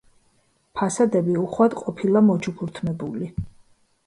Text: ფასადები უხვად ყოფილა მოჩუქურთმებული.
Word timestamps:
ფასადები 0.79 1.37
უხვად 1.41 1.75
ყოფილა 1.83 2.25
მოჩუქურთმებული. 2.31 3.31